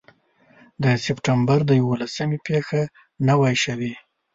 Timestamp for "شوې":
3.63-3.93